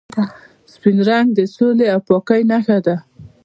[0.73, 2.95] سپین رنګ د سولې او پاکۍ نښه ده.